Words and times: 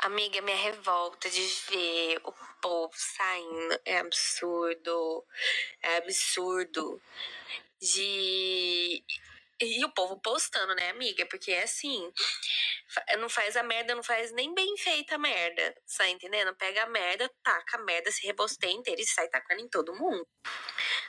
Amiga, 0.00 0.40
minha 0.42 0.56
revolta 0.56 1.28
de 1.30 1.40
ver 1.70 2.20
o 2.22 2.32
povo 2.60 2.92
saindo 2.94 3.80
é 3.84 3.98
absurdo. 3.98 5.24
É 5.82 5.96
absurdo. 5.96 7.00
De. 7.80 9.02
E 9.60 9.84
o 9.84 9.90
povo 9.90 10.20
postando, 10.20 10.74
né, 10.74 10.90
amiga? 10.90 11.24
Porque 11.26 11.50
é 11.50 11.62
assim. 11.62 12.12
Não 13.18 13.28
faz 13.28 13.56
a 13.56 13.62
merda, 13.62 13.94
não 13.94 14.02
faz 14.02 14.32
nem 14.32 14.54
bem 14.54 14.76
feita 14.76 15.14
a 15.16 15.18
merda. 15.18 15.74
Tá 15.96 16.08
entendendo? 16.08 16.54
Pega 16.56 16.84
a 16.84 16.88
merda, 16.88 17.30
taca 17.42 17.78
a 17.78 17.80
merda, 17.80 18.10
se 18.10 18.26
rebosteia 18.26 18.72
inteira 18.72 19.00
e 19.00 19.06
sai 19.06 19.28
tacando 19.28 19.62
em 19.62 19.68
todo 19.68 19.94
mundo 19.94 20.26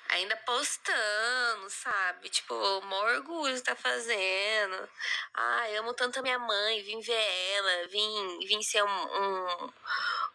ainda 0.09 0.35
postando, 0.37 1.69
sabe? 1.69 2.29
Tipo, 2.29 2.53
o 2.53 2.93
orgulho 2.93 3.61
tá 3.61 3.75
fazendo. 3.75 4.89
Ai, 5.33 5.75
amo 5.77 5.93
tanto 5.93 6.19
a 6.19 6.21
minha 6.21 6.39
mãe, 6.39 6.81
vim 6.83 6.99
ver 7.01 7.13
ela, 7.55 7.87
vim, 7.87 8.39
vim 8.47 8.61
ser 8.61 8.83
um, 8.83 8.87
um, 8.87 9.73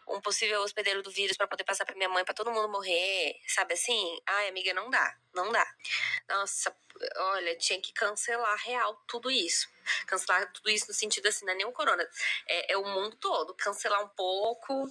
um 0.09 0.21
possível 0.21 0.61
hospedeiro 0.63 1.03
do 1.03 1.11
vírus 1.11 1.37
para 1.37 1.47
poder 1.47 1.65
passar 1.65 1.85
pra 1.85 1.95
minha 1.95 2.09
mãe, 2.09 2.25
para 2.25 2.35
todo 2.35 2.51
mundo 2.51 2.69
morrer, 2.69 3.35
sabe 3.47 3.75
assim? 3.75 4.21
Ai, 4.27 4.49
amiga, 4.49 4.75
não 4.75 4.91
dá, 4.91 5.17
não 5.35 5.51
dá. 5.51 5.67
Nossa, 6.29 6.75
olha, 7.17 7.57
tinha 7.57 7.81
que 7.81 7.93
cancelar 7.93 8.59
real 8.59 8.95
tudo 9.07 9.31
isso. 9.31 9.69
Cancelar 10.07 10.51
tudo 10.53 10.71
isso 10.71 10.87
no 10.89 10.95
sentido 10.95 11.27
assim, 11.29 11.45
não 11.45 11.53
é 11.53 11.57
nem 11.57 11.67
o 11.67 11.73
corona, 11.73 12.09
é, 12.47 12.73
é 12.73 12.77
o 12.77 12.85
mundo 12.85 13.17
todo. 13.17 13.55
Cancelar 13.55 14.03
um 14.05 14.09
pouco 14.09 14.91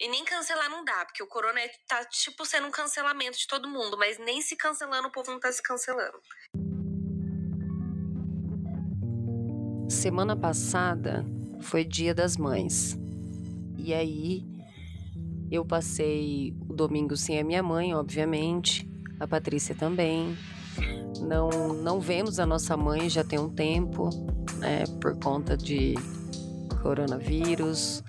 e 0.00 0.08
nem 0.08 0.24
cancelar 0.24 0.70
não 0.70 0.84
dá, 0.84 1.04
porque 1.04 1.22
o 1.22 1.26
corona 1.26 1.60
é, 1.60 1.70
tá 1.86 2.04
tipo 2.04 2.44
sendo 2.46 2.68
um 2.68 2.70
cancelamento 2.70 3.36
de 3.36 3.46
todo 3.46 3.68
mundo, 3.68 3.96
mas 3.98 4.18
nem 4.18 4.40
se 4.40 4.56
cancelando 4.56 5.08
o 5.08 5.10
povo 5.10 5.32
não 5.32 5.40
tá 5.40 5.50
se 5.50 5.62
cancelando. 5.62 6.18
Semana 9.88 10.36
passada 10.36 11.24
foi 11.60 11.84
Dia 11.84 12.14
das 12.14 12.36
Mães. 12.36 12.96
E 13.76 13.92
aí 13.92 14.46
eu 15.50 15.64
passei 15.64 16.54
o 16.68 16.74
domingo 16.74 17.16
sem 17.16 17.40
a 17.40 17.44
minha 17.44 17.62
mãe, 17.62 17.94
obviamente, 17.94 18.88
a 19.18 19.26
Patrícia 19.26 19.74
também. 19.74 20.36
Não 21.20 21.48
não 21.74 21.98
vemos 21.98 22.38
a 22.38 22.46
nossa 22.46 22.76
mãe 22.76 23.10
já 23.10 23.24
tem 23.24 23.38
um 23.38 23.52
tempo, 23.52 24.10
né, 24.58 24.84
por 25.00 25.18
conta 25.18 25.56
de 25.56 25.94
coronavírus 26.82 28.04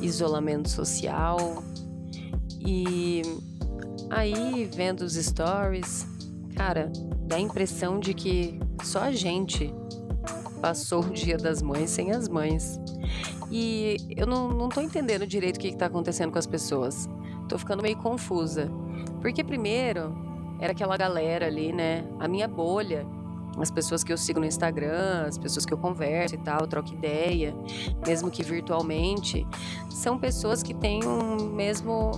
isolamento 0.00 0.68
social. 0.68 1.62
E 2.60 3.22
aí, 4.10 4.68
vendo 4.74 5.02
os 5.02 5.14
stories, 5.14 6.06
cara, 6.54 6.90
dá 7.26 7.36
a 7.36 7.40
impressão 7.40 8.00
de 8.00 8.14
que 8.14 8.58
só 8.82 9.00
a 9.00 9.12
gente 9.12 9.72
passou 10.60 11.00
o 11.00 11.10
dia 11.10 11.36
das 11.36 11.62
mães 11.62 11.90
sem 11.90 12.12
as 12.12 12.28
mães. 12.28 12.80
E 13.50 13.96
eu 14.16 14.26
não, 14.26 14.48
não 14.48 14.68
tô 14.68 14.80
entendendo 14.80 15.26
direito 15.26 15.56
o 15.56 15.60
que, 15.60 15.70
que 15.70 15.76
tá 15.76 15.86
acontecendo 15.86 16.32
com 16.32 16.38
as 16.38 16.46
pessoas. 16.46 17.08
Tô 17.48 17.58
ficando 17.58 17.82
meio 17.82 17.96
confusa. 17.96 18.70
Porque 19.20 19.44
primeiro 19.44 20.14
era 20.60 20.72
aquela 20.72 20.96
galera 20.96 21.46
ali, 21.46 21.72
né? 21.72 22.04
A 22.18 22.26
minha 22.26 22.48
bolha 22.48 23.06
as 23.62 23.70
pessoas 23.70 24.04
que 24.04 24.12
eu 24.12 24.18
sigo 24.18 24.40
no 24.40 24.46
Instagram, 24.46 25.24
as 25.26 25.38
pessoas 25.38 25.64
que 25.64 25.72
eu 25.72 25.78
converso 25.78 26.34
e 26.34 26.38
tal, 26.38 26.66
troco 26.66 26.92
ideia, 26.92 27.54
mesmo 28.06 28.30
que 28.30 28.42
virtualmente, 28.42 29.46
são 29.90 30.18
pessoas 30.18 30.62
que 30.62 30.74
têm 30.74 31.04
um 31.04 31.50
mesmo 31.50 32.10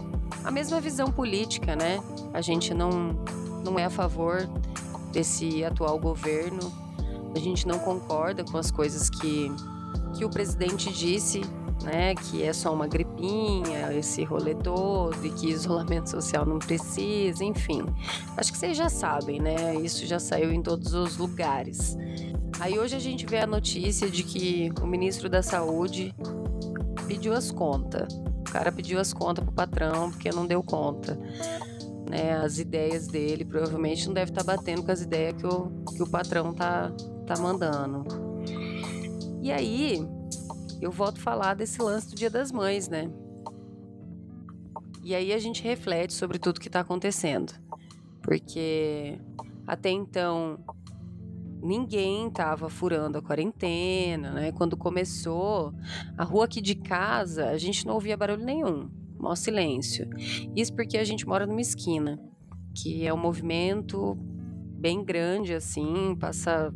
a 0.45 0.51
mesma 0.51 0.81
visão 0.81 1.11
política, 1.11 1.75
né? 1.77 2.01
A 2.33 2.41
gente 2.41 2.75
não 2.75 2.91
não 3.65 3.79
é 3.79 3.85
a 3.85 3.91
favor 3.91 4.49
desse 5.13 5.65
atual 5.65 5.99
governo. 5.99 6.73
A 7.35 7.39
gente 7.39 7.67
não 7.67 7.79
concorda 7.79 8.45
com 8.45 8.57
as 8.57 8.71
coisas 8.71 9.09
que 9.09 9.51
que 10.17 10.25
o 10.25 10.31
presidente 10.31 10.91
disse 10.93 11.43
né, 11.83 12.15
que 12.15 12.43
é 12.43 12.53
só 12.53 12.73
uma 12.73 12.87
gripinha, 12.87 13.93
esse 13.93 14.25
rolê 14.25 14.55
todo 14.55 15.25
e 15.25 15.31
que 15.31 15.49
isolamento 15.51 16.11
social 16.11 16.45
não 16.45 16.59
precisa, 16.59 17.45
enfim. 17.45 17.85
Acho 18.37 18.53
que 18.53 18.59
vocês 18.59 18.77
já 18.77 18.89
sabem, 18.89 19.41
né? 19.41 19.75
Isso 19.77 20.07
já 20.07 20.19
saiu 20.19 20.53
em 20.53 20.63
todos 20.63 20.93
os 20.95 21.17
lugares. 21.17 21.97
Aí 22.61 22.79
hoje 22.79 22.97
a 22.97 22.99
gente 22.99 23.25
vê 23.25 23.39
a 23.39 23.47
notícia 23.47 24.11
de 24.11 24.23
que 24.23 24.73
o 24.83 24.87
ministro 24.87 25.29
da 25.29 25.43
Saúde 25.43 26.15
pediu 27.07 27.33
as 27.33 27.51
contas. 27.51 28.13
O 28.15 28.51
cara 28.51 28.73
pediu 28.73 28.99
as 28.99 29.13
contas 29.13 29.45
pro 29.45 29.55
patrão 29.55 30.11
porque 30.11 30.31
não 30.31 30.47
deu 30.47 30.63
conta. 30.63 31.19
Né, 32.11 32.33
as 32.33 32.59
ideias 32.59 33.07
dele 33.07 33.45
provavelmente 33.45 34.07
não 34.07 34.15
deve 34.15 34.31
estar 34.31 34.43
tá 34.43 34.57
batendo 34.57 34.83
com 34.83 34.91
as 34.91 35.03
ideias 35.03 35.35
que 35.35 35.47
o, 35.47 35.71
que 35.95 36.03
o 36.03 36.09
patrão 36.09 36.55
tá, 36.55 36.91
tá 37.27 37.37
mandando. 37.39 38.05
E 39.43 39.53
aí, 39.53 40.09
eu 40.81 40.91
volto 40.91 41.19
a 41.19 41.23
falar 41.23 41.55
desse 41.55 41.81
lance 41.83 42.09
do 42.11 42.17
Dia 42.17 42.31
das 42.31 42.53
Mães, 42.53 42.89
né? 42.89 43.11
E 45.03 45.15
aí 45.15 45.33
a 45.33 45.39
gente 45.39 45.63
reflete 45.63 46.13
sobre 46.13 46.39
tudo 46.39 46.61
que 46.61 46.69
está 46.69 46.81
acontecendo. 46.81 47.53
Porque 48.23 49.19
até 49.67 49.91
então 49.91 50.59
ninguém 51.63 52.29
estava 52.29 52.69
furando 52.69 53.19
a 53.19 53.23
quarentena, 53.23 54.33
né? 54.33 54.53
Quando 54.53 54.77
começou, 54.77 55.75
a 56.17 56.25
rua 56.25 56.45
aqui 56.45 56.61
de 56.61 56.75
casa, 56.75 57.49
a 57.49 57.59
gente 57.59 57.87
não 57.87 57.95
ouvia 57.95 58.17
barulho 58.17 58.45
nenhum, 58.45 58.91
maior 59.19 59.35
silêncio. 59.35 60.09
Isso 60.55 60.73
porque 60.75 60.97
a 60.99 61.05
gente 61.05 61.27
mora 61.27 61.47
numa 61.47 61.61
esquina, 61.61 62.21
que 62.75 63.07
é 63.07 63.13
um 63.13 63.19
movimento 63.19 64.17
bem 64.79 65.05
grande 65.05 65.53
assim, 65.53 66.17
passa 66.19 66.73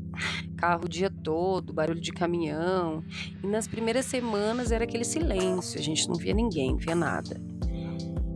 carro 0.57 0.85
o 0.85 0.89
dia 0.89 1.11
todo, 1.11 1.73
barulho 1.73 2.01
de 2.01 2.13
caminhão. 2.13 3.05
E 3.43 3.47
nas 3.47 3.69
primeiras 3.69 4.07
semanas 4.07 4.73
era 4.73 4.85
aquele 4.85 5.05
silêncio, 5.05 5.79
a 5.79 5.83
gente 5.83 6.09
não 6.09 6.17
via 6.17 6.35
ninguém, 6.35 6.73
não 6.73 6.79
via 6.79 6.95
nada. 6.95 7.41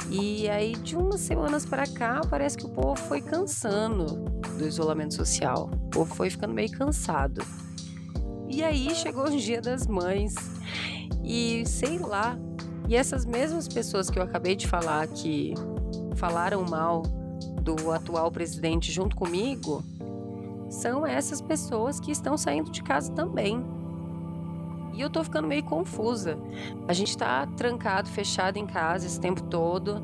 E 0.09 0.49
aí 0.49 0.77
de 0.77 0.97
umas 0.97 1.21
semanas 1.21 1.67
para 1.67 1.85
cá 1.85 2.21
parece 2.31 2.57
que 2.57 2.65
o 2.65 2.69
povo 2.69 2.97
foi 2.97 3.21
cansando 3.21 4.07
do 4.57 4.67
isolamento 4.67 5.15
social. 5.15 5.69
O 5.73 5.91
povo 5.91 6.15
foi 6.15 6.31
ficando 6.31 6.55
meio 6.55 6.71
cansado. 6.71 7.43
E 8.49 8.63
aí 8.63 8.95
chegou 8.95 9.25
o 9.25 9.37
Dia 9.37 9.61
das 9.61 9.87
Mães 9.87 10.35
e 11.25 11.67
sei 11.67 11.99
lá. 11.99 12.39
E 12.89 12.95
essas 12.95 13.27
mesmas 13.27 13.67
pessoas 13.67 14.09
que 14.09 14.17
eu 14.17 14.23
acabei 14.23 14.55
de 14.55 14.69
falar 14.69 15.09
que 15.09 15.55
falaram 16.15 16.65
mal 16.65 17.03
do 17.75 17.91
atual 17.91 18.31
presidente 18.31 18.93
junto 18.93 19.17
comigo 19.17 19.83
são 20.71 21.05
essas 21.05 21.41
pessoas 21.41 21.99
que 21.99 22.13
estão 22.13 22.39
saindo 22.39 22.71
de 22.71 22.83
casa 22.83 23.11
também. 23.13 23.65
E 24.95 25.01
eu 25.01 25.11
tô 25.11 25.23
ficando 25.23 25.49
meio 25.49 25.65
confusa. 25.65 26.39
A 26.87 26.93
gente 26.93 27.19
tá 27.19 27.47
trancado, 27.57 28.09
fechado 28.09 28.57
em 28.57 28.67
casa 28.67 29.07
esse 29.07 29.21
tempo 29.21 29.43
todo. 29.43 30.03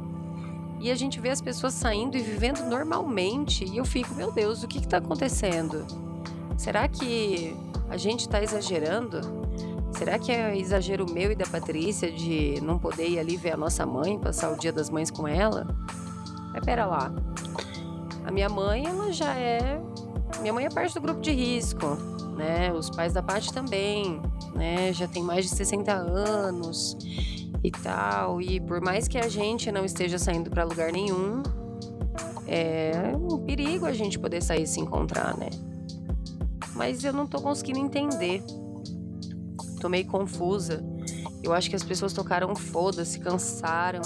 E 0.80 0.90
a 0.90 0.94
gente 0.94 1.20
vê 1.20 1.30
as 1.30 1.40
pessoas 1.40 1.72
saindo 1.72 2.16
e 2.16 2.20
vivendo 2.20 2.64
normalmente. 2.68 3.64
E 3.64 3.76
eu 3.76 3.84
fico, 3.84 4.14
meu 4.14 4.32
Deus, 4.32 4.62
o 4.62 4.68
que 4.68 4.80
que 4.80 4.88
tá 4.88 4.98
acontecendo? 4.98 5.86
Será 6.56 6.86
que 6.88 7.56
a 7.88 7.96
gente 7.96 8.28
tá 8.28 8.42
exagerando? 8.42 9.20
Será 9.92 10.18
que 10.18 10.32
é 10.32 10.56
exagero 10.56 11.10
meu 11.10 11.30
e 11.30 11.34
da 11.34 11.46
Patrícia 11.46 12.10
de 12.10 12.60
não 12.60 12.78
poder 12.78 13.08
ir 13.08 13.18
ali 13.18 13.36
ver 13.36 13.52
a 13.52 13.56
nossa 13.56 13.86
mãe, 13.86 14.18
passar 14.18 14.52
o 14.52 14.58
dia 14.58 14.72
das 14.72 14.90
mães 14.90 15.10
com 15.10 15.26
ela? 15.28 15.66
Mas 16.52 16.64
pera 16.64 16.86
lá. 16.86 17.12
Minha 18.32 18.48
mãe, 18.48 18.86
ela 18.86 19.12
já 19.12 19.34
é. 19.34 19.78
Minha 20.40 20.54
mãe 20.54 20.64
é 20.64 20.70
parte 20.70 20.94
do 20.94 21.00
grupo 21.02 21.20
de 21.20 21.30
risco, 21.30 21.96
né? 22.34 22.72
Os 22.72 22.88
pais 22.88 23.12
da 23.12 23.22
parte 23.22 23.52
também, 23.52 24.20
né? 24.54 24.90
Já 24.92 25.06
tem 25.06 25.22
mais 25.22 25.44
de 25.44 25.54
60 25.54 25.92
anos 25.92 26.96
e 27.62 27.70
tal. 27.70 28.40
E 28.40 28.58
por 28.58 28.80
mais 28.80 29.06
que 29.06 29.18
a 29.18 29.28
gente 29.28 29.70
não 29.70 29.84
esteja 29.84 30.18
saindo 30.18 30.48
para 30.48 30.64
lugar 30.64 30.90
nenhum, 30.90 31.42
é 32.46 33.12
um 33.14 33.38
perigo 33.38 33.84
a 33.84 33.92
gente 33.92 34.18
poder 34.18 34.42
sair 34.42 34.62
e 34.62 34.66
se 34.66 34.80
encontrar, 34.80 35.36
né? 35.36 35.50
Mas 36.74 37.04
eu 37.04 37.12
não 37.12 37.26
tô 37.26 37.40
conseguindo 37.40 37.80
entender. 37.80 38.42
Tô 39.78 39.90
meio 39.90 40.06
confusa. 40.06 40.82
Eu 41.42 41.52
acho 41.52 41.68
que 41.68 41.76
as 41.76 41.82
pessoas 41.82 42.12
tocaram 42.12 42.54
foda-se, 42.54 43.18
cansaram 43.18 44.02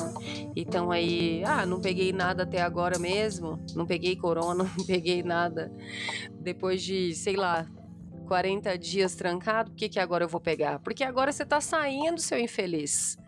e 0.55 0.63
estão 0.63 0.91
aí. 0.91 1.43
Ah, 1.45 1.67
não 1.67 1.81
peguei 1.81 2.13
nada 2.13 2.45
até 2.45 2.63
agora 2.63 2.99
mesmo. 2.99 3.63
Não 3.75 3.85
peguei 3.85 4.17
corona, 4.17 4.65
não 4.77 4.87
peguei 4.87 5.23
nada. 5.23 5.71
Depois 6.41 6.83
de, 6.83 7.15
sei 7.15 7.37
lá, 7.37 7.67
40 8.27 8.79
dias 8.79 9.15
trancado, 9.15 9.71
por 9.71 9.77
que, 9.77 9.89
que 9.89 10.01
agora 10.01 10.25
eu 10.25 10.29
vou 10.29 10.41
pegar? 10.41 10.79
Porque 10.79 11.05
agora 11.05 11.31
você 11.31 11.45
tá 11.45 11.61
saindo, 11.61 12.21
seu 12.21 12.39
infeliz. 12.39 13.19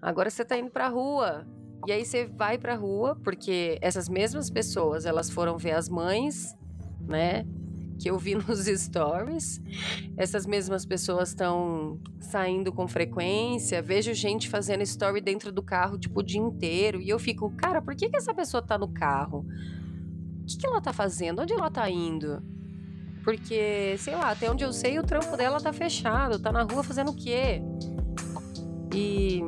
Agora 0.00 0.28
você 0.28 0.44
tá 0.44 0.58
indo 0.58 0.70
pra 0.70 0.88
rua. 0.88 1.46
E 1.86 1.92
aí 1.92 2.04
você 2.04 2.26
vai 2.26 2.58
pra 2.58 2.74
rua, 2.74 3.16
porque 3.24 3.78
essas 3.80 4.08
mesmas 4.08 4.48
pessoas, 4.50 5.04
elas 5.04 5.30
foram 5.30 5.58
ver 5.58 5.72
as 5.72 5.88
mães, 5.88 6.54
né? 7.00 7.44
Que 8.02 8.10
eu 8.10 8.18
vi 8.18 8.34
nos 8.34 8.66
stories. 8.66 9.62
Essas 10.16 10.44
mesmas 10.44 10.84
pessoas 10.84 11.28
estão 11.28 12.00
saindo 12.18 12.72
com 12.72 12.88
frequência. 12.88 13.80
Vejo 13.80 14.12
gente 14.12 14.48
fazendo 14.48 14.82
story 14.82 15.20
dentro 15.20 15.52
do 15.52 15.62
carro, 15.62 15.96
tipo, 15.96 16.20
o 16.20 16.22
dia 16.22 16.40
inteiro. 16.40 17.00
E 17.00 17.08
eu 17.08 17.18
fico, 17.18 17.50
cara, 17.52 17.80
por 17.80 17.94
que, 17.94 18.10
que 18.10 18.16
essa 18.16 18.34
pessoa 18.34 18.60
tá 18.60 18.76
no 18.76 18.88
carro? 18.88 19.46
O 20.42 20.44
que, 20.44 20.58
que 20.58 20.66
ela 20.66 20.80
tá 20.80 20.92
fazendo? 20.92 21.42
Onde 21.42 21.52
ela 21.52 21.70
tá 21.70 21.88
indo? 21.88 22.42
Porque, 23.22 23.94
sei 23.98 24.16
lá, 24.16 24.32
até 24.32 24.50
onde 24.50 24.64
eu 24.64 24.72
sei, 24.72 24.98
o 24.98 25.04
trampo 25.04 25.36
dela 25.36 25.60
tá 25.60 25.72
fechado, 25.72 26.40
tá 26.40 26.50
na 26.50 26.62
rua 26.62 26.82
fazendo 26.82 27.12
o 27.12 27.14
quê? 27.14 27.62
E. 28.92 29.44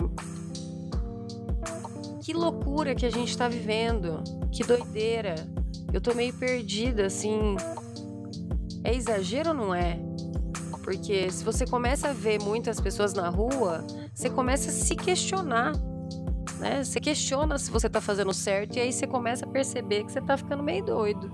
Que 2.22 2.32
loucura 2.32 2.94
que 2.94 3.04
a 3.04 3.10
gente 3.10 3.36
tá 3.36 3.48
vivendo. 3.48 4.22
Que 4.52 4.62
doideira. 4.62 5.34
Eu 5.92 6.00
tô 6.00 6.14
meio 6.14 6.32
perdida, 6.32 7.06
assim. 7.06 7.56
É 8.84 8.94
exagero 8.94 9.48
ou 9.48 9.54
não 9.54 9.74
é? 9.74 9.98
Porque 10.84 11.30
se 11.30 11.42
você 11.42 11.66
começa 11.66 12.10
a 12.10 12.12
ver 12.12 12.38
muitas 12.40 12.78
pessoas 12.78 13.14
na 13.14 13.28
rua, 13.28 13.84
você 14.14 14.28
começa 14.28 14.68
a 14.68 14.72
se 14.72 14.94
questionar. 14.94 15.72
Né? 16.58 16.84
Você 16.84 17.00
questiona 17.00 17.58
se 17.58 17.70
você 17.70 17.88
tá 17.88 18.00
fazendo 18.00 18.32
certo 18.32 18.76
e 18.76 18.80
aí 18.80 18.92
você 18.92 19.06
começa 19.06 19.44
a 19.44 19.48
perceber 19.48 20.04
que 20.04 20.12
você 20.12 20.20
tá 20.20 20.36
ficando 20.36 20.62
meio 20.62 20.84
doido 20.84 21.32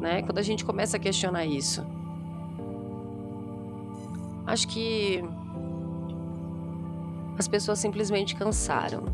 né? 0.00 0.22
Quando 0.22 0.38
a 0.38 0.42
gente 0.42 0.64
começa 0.64 0.96
a 0.96 1.00
questionar 1.00 1.44
isso. 1.44 1.86
Acho 4.46 4.66
que 4.66 5.22
as 7.38 7.46
pessoas 7.46 7.78
simplesmente 7.78 8.34
cansaram. 8.34 9.04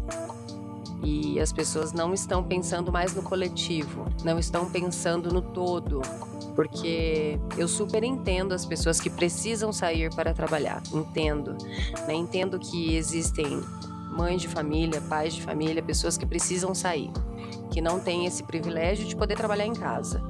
E 1.02 1.38
as 1.38 1.52
pessoas 1.52 1.92
não 1.92 2.14
estão 2.14 2.42
pensando 2.42 2.90
mais 2.90 3.14
no 3.14 3.22
coletivo, 3.22 4.04
não 4.24 4.38
estão 4.38 4.68
pensando 4.68 5.32
no 5.32 5.42
todo. 5.42 6.00
Porque 6.54 7.38
eu 7.58 7.68
super 7.68 8.02
entendo 8.02 8.52
as 8.52 8.64
pessoas 8.64 8.98
que 8.98 9.10
precisam 9.10 9.72
sair 9.72 10.12
para 10.14 10.32
trabalhar, 10.32 10.82
entendo. 10.92 11.56
Né? 12.06 12.14
Entendo 12.14 12.58
que 12.58 12.96
existem 12.96 13.60
mães 14.16 14.40
de 14.40 14.48
família, 14.48 15.00
pais 15.02 15.34
de 15.34 15.42
família, 15.42 15.82
pessoas 15.82 16.16
que 16.16 16.24
precisam 16.24 16.74
sair, 16.74 17.10
que 17.70 17.82
não 17.82 18.00
têm 18.00 18.24
esse 18.24 18.42
privilégio 18.42 19.06
de 19.06 19.14
poder 19.14 19.36
trabalhar 19.36 19.66
em 19.66 19.74
casa. 19.74 20.22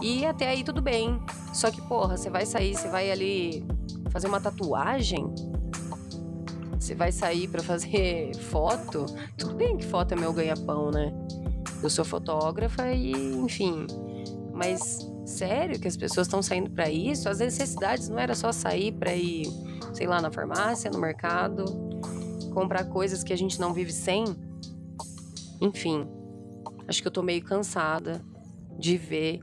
E 0.00 0.24
até 0.24 0.48
aí 0.48 0.64
tudo 0.64 0.80
bem. 0.80 1.20
Só 1.52 1.70
que, 1.70 1.80
porra, 1.82 2.16
você 2.16 2.30
vai 2.30 2.46
sair, 2.46 2.74
você 2.74 2.88
vai 2.88 3.10
ali 3.10 3.64
fazer 4.10 4.26
uma 4.26 4.40
tatuagem? 4.40 5.32
Você 6.92 6.94
vai 6.94 7.10
sair 7.10 7.48
para 7.48 7.62
fazer 7.62 8.36
foto? 8.50 9.06
Tudo 9.38 9.54
bem 9.54 9.78
que 9.78 9.86
foto 9.86 10.12
é 10.12 10.16
meu 10.16 10.30
ganha-pão, 10.30 10.90
né? 10.90 11.10
Eu 11.82 11.88
sou 11.88 12.04
fotógrafa 12.04 12.92
e, 12.92 13.12
enfim. 13.12 13.86
Mas 14.52 15.10
sério 15.24 15.80
que 15.80 15.88
as 15.88 15.96
pessoas 15.96 16.26
estão 16.26 16.42
saindo 16.42 16.70
para 16.70 16.90
isso? 16.90 17.30
As 17.30 17.38
necessidades 17.38 18.10
não 18.10 18.18
era 18.18 18.34
só 18.34 18.52
sair 18.52 18.92
para 18.92 19.14
ir, 19.14 19.46
sei 19.94 20.06
lá, 20.06 20.20
na 20.20 20.30
farmácia, 20.30 20.90
no 20.90 20.98
mercado, 20.98 21.64
comprar 22.52 22.84
coisas 22.84 23.24
que 23.24 23.32
a 23.32 23.38
gente 23.38 23.58
não 23.58 23.72
vive 23.72 23.90
sem? 23.90 24.24
Enfim, 25.62 26.06
acho 26.86 27.00
que 27.00 27.08
eu 27.08 27.12
tô 27.12 27.22
meio 27.22 27.42
cansada 27.42 28.22
de 28.78 28.98
ver 28.98 29.40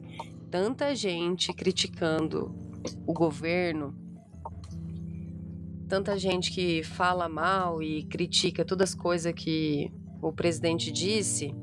tanta 0.51 0.93
gente 0.93 1.51
criticando 1.51 2.53
o 3.07 3.13
governo, 3.13 3.95
tanta 5.89 6.17
gente 6.19 6.51
que 6.51 6.83
fala 6.83 7.27
mal 7.27 7.81
e 7.81 8.03
critica 8.03 8.63
todas 8.63 8.91
as 8.91 8.95
coisas 8.95 9.33
que 9.33 9.91
o 10.21 10.31
presidente 10.31 10.91
disse, 10.91 11.53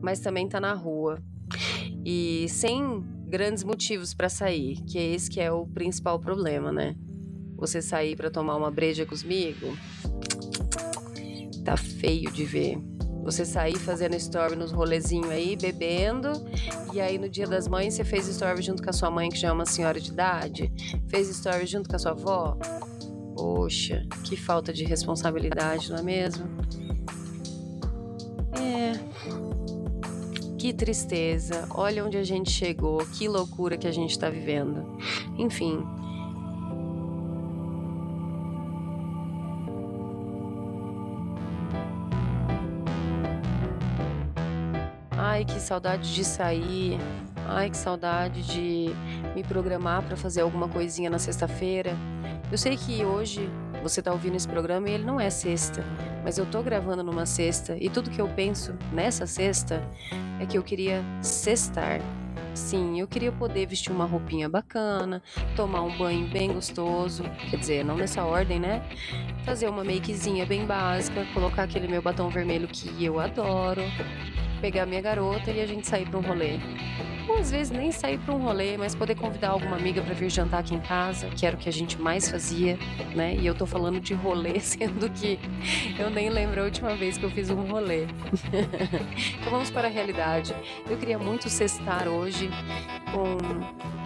mas 0.00 0.20
também 0.20 0.48
tá 0.48 0.60
na 0.60 0.72
rua. 0.72 1.20
E 2.04 2.46
sem 2.48 3.02
grandes 3.26 3.64
motivos 3.64 4.14
para 4.14 4.28
sair, 4.28 4.76
que 4.86 4.96
é 4.96 5.12
esse 5.12 5.28
que 5.28 5.40
é 5.40 5.50
o 5.50 5.66
principal 5.66 6.20
problema, 6.20 6.70
né? 6.70 6.94
Você 7.56 7.82
sair 7.82 8.14
para 8.14 8.30
tomar 8.30 8.56
uma 8.56 8.70
breja 8.70 9.04
comigo, 9.04 9.76
tá 11.64 11.76
feio 11.76 12.30
de 12.30 12.44
ver. 12.44 12.78
Você 13.24 13.44
sair 13.44 13.78
fazendo 13.78 14.14
story 14.16 14.54
nos 14.54 14.70
rolezinhos 14.70 15.30
aí, 15.30 15.56
bebendo, 15.56 16.30
e 16.92 17.00
aí 17.00 17.18
no 17.18 17.28
dia 17.28 17.46
das 17.46 17.66
mães 17.66 17.94
você 17.94 18.04
fez 18.04 18.28
story 18.28 18.62
junto 18.62 18.82
com 18.82 18.90
a 18.90 18.92
sua 18.92 19.10
mãe, 19.10 19.30
que 19.30 19.38
já 19.38 19.48
é 19.48 19.52
uma 19.52 19.66
senhora 19.66 19.98
de 19.98 20.12
idade, 20.12 20.70
fez 21.08 21.28
story 21.28 21.66
junto 21.66 21.88
com 21.88 21.96
a 21.96 21.98
sua 21.98 22.12
avó. 22.12 22.56
Poxa, 23.34 24.06
que 24.24 24.36
falta 24.36 24.72
de 24.72 24.84
responsabilidade, 24.84 25.90
não 25.90 25.98
é 25.98 26.02
mesmo? 26.02 26.46
É. 28.52 28.92
Que 30.58 30.72
tristeza. 30.72 31.66
Olha 31.70 32.04
onde 32.04 32.16
a 32.16 32.24
gente 32.24 32.50
chegou, 32.50 32.98
que 33.06 33.28
loucura 33.28 33.76
que 33.76 33.86
a 33.86 33.92
gente 33.92 34.12
está 34.12 34.30
vivendo. 34.30 34.96
Enfim, 35.36 35.84
Ai, 45.34 45.44
que 45.44 45.58
saudade 45.58 46.14
de 46.14 46.24
sair. 46.24 46.96
Ai, 47.48 47.68
que 47.68 47.76
saudade 47.76 48.40
de 48.42 48.86
me 49.34 49.42
programar 49.42 50.00
para 50.02 50.16
fazer 50.16 50.42
alguma 50.42 50.68
coisinha 50.68 51.10
na 51.10 51.18
sexta-feira. 51.18 51.96
Eu 52.54 52.58
sei 52.58 52.76
que 52.76 53.04
hoje 53.04 53.50
você 53.82 54.00
tá 54.00 54.12
ouvindo 54.12 54.36
esse 54.36 54.46
programa 54.46 54.88
e 54.88 54.92
ele 54.92 55.02
não 55.02 55.20
é 55.20 55.28
sexta, 55.28 55.84
mas 56.22 56.38
eu 56.38 56.46
tô 56.46 56.62
gravando 56.62 57.02
numa 57.02 57.26
sexta 57.26 57.76
e 57.80 57.90
tudo 57.90 58.10
que 58.10 58.20
eu 58.20 58.28
penso 58.28 58.76
nessa 58.92 59.26
sexta 59.26 59.82
é 60.38 60.46
que 60.46 60.56
eu 60.56 60.62
queria 60.62 61.02
sextar. 61.20 62.00
Sim, 62.54 63.00
eu 63.00 63.08
queria 63.08 63.32
poder 63.32 63.66
vestir 63.66 63.90
uma 63.90 64.04
roupinha 64.04 64.48
bacana, 64.48 65.20
tomar 65.56 65.82
um 65.82 65.98
banho 65.98 66.28
bem 66.28 66.52
gostoso, 66.52 67.24
quer 67.50 67.56
dizer, 67.56 67.84
não 67.84 67.96
nessa 67.96 68.22
ordem, 68.22 68.60
né? 68.60 68.88
Fazer 69.44 69.68
uma 69.68 69.82
makezinha 69.82 70.46
bem 70.46 70.64
básica, 70.64 71.26
colocar 71.34 71.64
aquele 71.64 71.88
meu 71.88 72.00
batom 72.00 72.28
vermelho 72.28 72.68
que 72.68 73.04
eu 73.04 73.18
adoro, 73.18 73.82
pegar 74.64 74.86
minha 74.86 75.02
garota 75.02 75.50
e 75.50 75.60
a 75.60 75.66
gente 75.66 75.86
sair 75.86 76.08
para 76.08 76.18
um 76.18 76.22
rolê. 76.22 76.58
Ou 77.28 77.36
às 77.36 77.50
vezes 77.50 77.70
nem 77.70 77.92
sair 77.92 78.16
para 78.16 78.34
um 78.34 78.38
rolê, 78.38 78.78
mas 78.78 78.94
poder 78.94 79.14
convidar 79.14 79.50
alguma 79.50 79.76
amiga 79.76 80.00
para 80.00 80.14
vir 80.14 80.30
jantar 80.30 80.60
aqui 80.60 80.74
em 80.74 80.80
casa, 80.80 81.28
que 81.28 81.44
era 81.44 81.54
o 81.54 81.58
que 81.58 81.68
a 81.68 81.72
gente 81.72 82.00
mais 82.00 82.30
fazia, 82.30 82.78
né? 83.14 83.34
E 83.34 83.46
eu 83.46 83.54
tô 83.54 83.66
falando 83.66 84.00
de 84.00 84.14
rolê, 84.14 84.58
sendo 84.64 85.10
que 85.10 85.38
eu 85.98 86.08
nem 86.08 86.30
lembro 86.30 86.62
a 86.62 86.64
última 86.64 86.96
vez 86.96 87.18
que 87.18 87.24
eu 87.24 87.30
fiz 87.30 87.50
um 87.50 87.60
rolê. 87.60 88.06
então 89.38 89.50
vamos 89.50 89.70
para 89.70 89.86
a 89.86 89.90
realidade. 89.90 90.56
Eu 90.88 90.96
queria 90.96 91.18
muito 91.18 91.50
cestar 91.50 92.08
hoje 92.08 92.48
com 93.12 93.36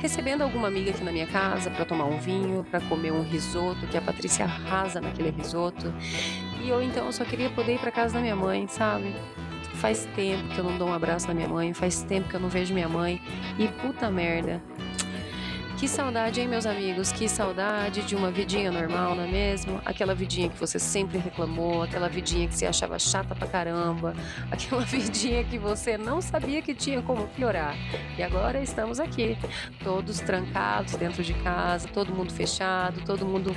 recebendo 0.00 0.42
alguma 0.42 0.66
amiga 0.66 0.90
aqui 0.90 1.04
na 1.04 1.12
minha 1.12 1.28
casa 1.28 1.70
para 1.70 1.84
tomar 1.84 2.06
um 2.06 2.18
vinho, 2.18 2.66
para 2.68 2.80
comer 2.80 3.12
um 3.12 3.22
risoto, 3.22 3.86
que 3.86 3.96
a 3.96 4.02
Patrícia 4.02 4.44
arrasa 4.44 5.00
naquele 5.00 5.30
risoto. 5.30 5.94
E 6.64 6.68
eu 6.68 6.82
então 6.82 7.12
só 7.12 7.24
queria 7.24 7.48
poder 7.48 7.76
ir 7.76 7.78
para 7.78 7.92
casa 7.92 8.14
da 8.14 8.20
minha 8.20 8.34
mãe, 8.34 8.66
sabe? 8.66 9.14
Faz 9.80 10.06
tempo 10.16 10.48
que 10.48 10.58
eu 10.58 10.64
não 10.64 10.76
dou 10.76 10.88
um 10.88 10.92
abraço 10.92 11.28
na 11.28 11.34
minha 11.34 11.48
mãe, 11.48 11.72
faz 11.72 12.02
tempo 12.02 12.28
que 12.28 12.34
eu 12.34 12.40
não 12.40 12.48
vejo 12.48 12.74
minha 12.74 12.88
mãe. 12.88 13.20
E 13.58 13.68
puta 13.68 14.10
merda, 14.10 14.60
que 15.78 15.86
saudade, 15.86 16.40
hein, 16.40 16.48
meus 16.48 16.66
amigos? 16.66 17.12
Que 17.12 17.28
saudade 17.28 18.02
de 18.02 18.16
uma 18.16 18.32
vidinha 18.32 18.68
normal, 18.68 19.14
não 19.14 19.22
é 19.22 19.28
mesmo? 19.28 19.80
Aquela 19.84 20.12
vidinha 20.12 20.48
que 20.48 20.58
você 20.58 20.76
sempre 20.76 21.18
reclamou, 21.18 21.84
aquela 21.84 22.08
vidinha 22.08 22.48
que 22.48 22.56
você 22.56 22.66
achava 22.66 22.98
chata 22.98 23.32
pra 23.32 23.46
caramba, 23.46 24.12
aquela 24.50 24.82
vidinha 24.82 25.44
que 25.44 25.56
você 25.56 25.96
não 25.96 26.20
sabia 26.20 26.60
que 26.60 26.74
tinha 26.74 27.00
como 27.00 27.28
piorar. 27.28 27.76
E 28.18 28.22
agora 28.24 28.60
estamos 28.60 28.98
aqui, 28.98 29.38
todos 29.84 30.18
trancados 30.18 30.96
dentro 30.96 31.22
de 31.22 31.32
casa, 31.34 31.86
todo 31.86 32.12
mundo 32.12 32.32
fechado, 32.32 33.00
todo 33.04 33.24
mundo 33.24 33.54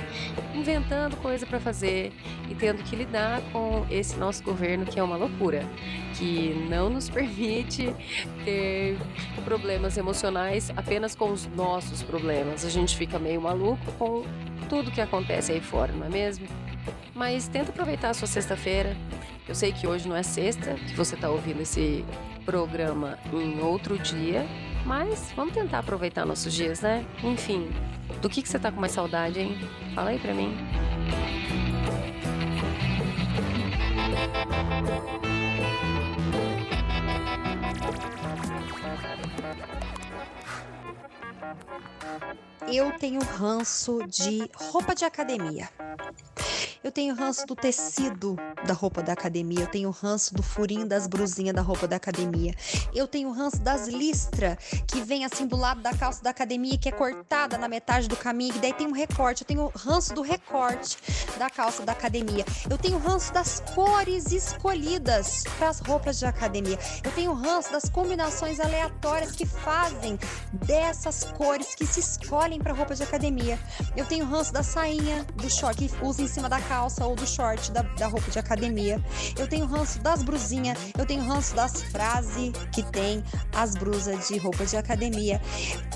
inventando 0.54 1.16
coisa 1.16 1.44
para 1.44 1.58
fazer 1.58 2.12
e 2.48 2.54
tendo 2.54 2.84
que 2.84 2.94
lidar 2.94 3.42
com 3.52 3.84
esse 3.90 4.16
nosso 4.16 4.44
governo 4.44 4.86
que 4.86 5.00
é 5.00 5.02
uma 5.02 5.16
loucura, 5.16 5.68
que 6.14 6.54
não 6.70 6.88
nos 6.88 7.10
permite 7.10 7.92
ter 8.44 8.96
problemas 9.42 9.96
emocionais 9.96 10.70
apenas 10.76 11.14
com 11.14 11.30
os 11.30 11.46
nossos 11.46 12.02
problemas. 12.02 12.64
A 12.64 12.70
gente 12.70 12.96
fica 12.96 13.18
meio 13.18 13.40
maluco 13.40 13.92
com 13.98 14.24
tudo 14.68 14.90
que 14.90 15.00
acontece 15.00 15.52
aí 15.52 15.60
fora, 15.60 15.92
não 15.92 16.06
é 16.06 16.08
mesmo? 16.08 16.46
Mas 17.14 17.48
tenta 17.48 17.70
aproveitar 17.70 18.10
a 18.10 18.14
sua 18.14 18.26
sexta-feira. 18.26 18.96
Eu 19.46 19.54
sei 19.54 19.72
que 19.72 19.86
hoje 19.86 20.08
não 20.08 20.16
é 20.16 20.22
sexta, 20.22 20.74
que 20.74 20.94
você 20.94 21.14
está 21.14 21.28
ouvindo 21.28 21.60
esse 21.60 22.04
programa 22.44 23.18
em 23.32 23.60
outro 23.60 23.98
dia, 23.98 24.46
mas 24.86 25.32
vamos 25.36 25.54
tentar 25.54 25.80
aproveitar 25.80 26.24
nossos 26.24 26.52
dias, 26.52 26.80
né? 26.80 27.04
Enfim, 27.22 27.70
do 28.20 28.28
que, 28.28 28.42
que 28.42 28.48
você 28.48 28.58
tá 28.58 28.70
com 28.70 28.80
mais 28.80 28.92
saudade, 28.92 29.40
hein? 29.40 29.58
Fala 29.94 30.10
aí 30.10 30.18
pra 30.18 30.32
mim. 30.34 30.56
Eu 42.68 42.92
tenho 42.98 43.20
ranço 43.22 44.06
de 44.06 44.48
roupa 44.54 44.94
de 44.94 45.04
academia. 45.04 45.68
Eu 46.84 46.90
tenho 46.90 47.14
ranço 47.14 47.46
do 47.46 47.54
tecido 47.54 48.36
da 48.66 48.74
roupa 48.74 49.04
da 49.04 49.12
academia. 49.12 49.60
Eu 49.60 49.66
tenho 49.68 49.90
ranço 49.90 50.34
do 50.34 50.42
furinho 50.42 50.84
das 50.84 51.06
brusinhas 51.06 51.54
da 51.54 51.62
roupa 51.62 51.86
da 51.86 51.94
academia. 51.94 52.52
Eu 52.92 53.06
tenho 53.06 53.30
ranço 53.30 53.60
das 53.60 53.86
listras 53.86 54.56
que 54.88 55.00
vem 55.00 55.24
assim 55.24 55.46
do 55.46 55.56
lado 55.56 55.80
da 55.80 55.94
calça 55.94 56.20
da 56.24 56.30
academia, 56.30 56.76
que 56.76 56.88
é 56.88 56.92
cortada 56.92 57.56
na 57.56 57.68
metade 57.68 58.08
do 58.08 58.16
caminho, 58.16 58.56
e 58.56 58.58
daí 58.58 58.72
tem 58.72 58.88
um 58.88 58.92
recorte. 58.92 59.42
Eu 59.42 59.46
tenho 59.46 59.72
ranço 59.76 60.12
do 60.12 60.22
recorte 60.22 60.98
da 61.38 61.48
calça 61.48 61.84
da 61.84 61.92
academia. 61.92 62.44
Eu 62.68 62.76
tenho 62.76 62.98
ranço 62.98 63.32
das 63.32 63.60
cores 63.74 64.32
escolhidas 64.32 65.44
para 65.56 65.68
as 65.68 65.78
roupas 65.78 66.18
de 66.18 66.26
academia. 66.26 66.78
Eu 67.04 67.12
tenho 67.12 67.32
ranço 67.32 67.70
das 67.70 67.88
combinações 67.88 68.58
aleatórias 68.58 69.30
que 69.30 69.46
fazem 69.46 70.18
dessas 70.52 71.22
cores 71.36 71.76
que 71.76 71.86
se 71.86 72.00
escolhem 72.00 72.58
para 72.60 72.72
roupa 72.72 72.96
de 72.96 73.04
academia. 73.04 73.56
Eu 73.96 74.04
tenho 74.04 74.24
ranço 74.24 74.52
da 74.52 74.64
sainha, 74.64 75.24
do 75.36 75.48
short 75.48 75.76
que 75.76 76.04
usa 76.04 76.22
em 76.22 76.26
cima 76.26 76.48
da 76.48 76.58
calça 76.72 77.04
ou 77.04 77.14
do 77.14 77.26
short 77.26 77.70
da, 77.70 77.82
da 77.82 78.06
roupa 78.06 78.30
de 78.30 78.38
academia. 78.38 78.98
Eu 79.38 79.46
tenho 79.46 79.66
ranço 79.66 79.98
das 79.98 80.22
brusinhas, 80.22 80.78
eu 80.98 81.04
tenho 81.04 81.22
ranço 81.22 81.54
das 81.54 81.82
frases 81.82 82.50
que 82.72 82.82
tem 82.84 83.22
as 83.54 83.74
brusas 83.74 84.28
de 84.28 84.38
roupa 84.38 84.64
de 84.64 84.78
academia. 84.78 85.38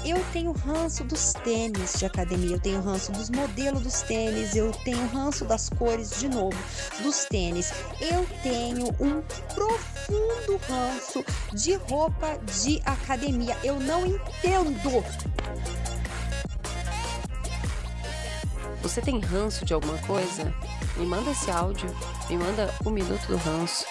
Eu 0.05 0.23
tenho 0.35 0.53
ranço 0.53 1.03
dos 1.03 1.33
tênis 1.33 1.95
de 1.99 2.05
academia, 2.05 2.57
eu 2.57 2.61
tenho 2.61 2.83
ranço 2.83 3.11
dos 3.11 3.31
modelos 3.31 3.81
dos 3.81 4.03
tênis, 4.03 4.55
eu 4.55 4.71
tenho 4.85 5.07
ranço 5.07 5.47
das 5.47 5.71
cores 5.71 6.21
de 6.21 6.29
novo 6.29 6.59
dos 7.03 7.25
tênis. 7.25 7.73
Eu 7.99 8.27
tenho 8.43 8.89
um 9.01 9.23
profundo 9.55 10.61
ranço 10.69 11.25
de 11.55 11.75
roupa 11.77 12.39
de 12.63 12.83
academia. 12.85 13.57
Eu 13.65 13.81
não 13.81 14.05
entendo 14.05 15.03
você 18.87 19.03
tem 19.03 19.19
ranço 19.19 19.65
de 19.65 19.75
alguma 19.75 19.99
coisa? 20.07 20.55
Me 20.97 21.05
manda 21.05 21.33
esse 21.33 21.51
áudio, 21.51 21.91
me 22.31 22.39
manda 22.39 22.73
o 22.85 22.89
um 22.89 22.93
minuto 22.93 23.27
do 23.27 23.37
ranço, 23.37 23.85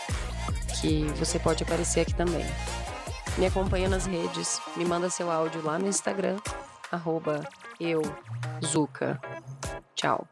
que 0.79 1.03
você 1.17 1.37
pode 1.37 1.63
aparecer 1.63 1.99
aqui 1.99 2.15
também. 2.15 2.45
Me 3.37 3.45
acompanha 3.45 3.89
nas 3.89 4.05
redes, 4.05 4.61
me 4.77 4.85
manda 4.85 5.09
seu 5.09 5.29
áudio 5.29 5.61
lá 5.61 5.77
no 5.77 5.89
Instagram, 5.89 6.37
arroba 6.93 7.41
euzuka. 7.77 9.19
Tchau. 9.95 10.25